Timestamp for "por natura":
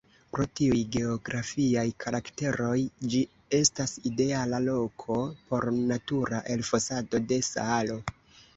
5.51-6.43